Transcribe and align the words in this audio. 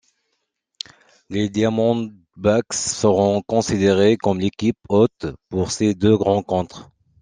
Les 1.29 1.47
Diamondbacks 1.47 2.73
seront 2.75 3.43
considérés 3.43 4.17
comme 4.17 4.39
l'équipe 4.39 4.79
hôte 4.89 5.27
pour 5.47 5.69
ces 5.69 5.93
deux 5.93 6.15
rencontres. 6.15 6.89